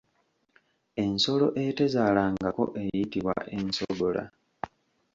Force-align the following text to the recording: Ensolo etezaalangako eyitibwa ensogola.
Ensolo 1.03 1.47
etezaalangako 1.65 2.65
eyitibwa 2.81 3.35
ensogola. 3.57 4.23